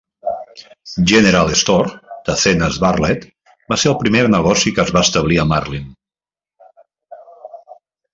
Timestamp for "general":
1.09-1.51